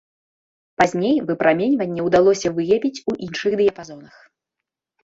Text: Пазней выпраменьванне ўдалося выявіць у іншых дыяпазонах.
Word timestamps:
Пазней 0.81 1.13
выпраменьванне 1.29 2.01
ўдалося 2.09 2.47
выявіць 2.57 2.95
у 3.13 3.17
іншых 3.29 3.51
дыяпазонах. 3.63 4.15